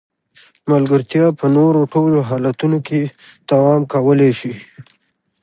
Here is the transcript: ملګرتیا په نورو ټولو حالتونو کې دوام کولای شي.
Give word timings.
ملګرتیا 0.71 1.25
په 1.39 1.45
نورو 1.55 1.81
ټولو 1.93 2.17
حالتونو 2.29 2.77
کې 2.87 2.99
دوام 3.49 3.81
کولای 3.93 4.31
شي. 4.39 4.53